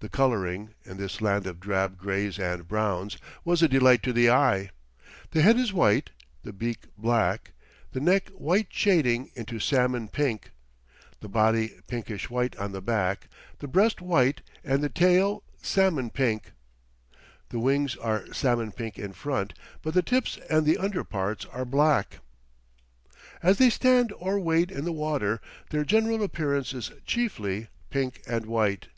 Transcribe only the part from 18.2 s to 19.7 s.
salmon pink in front,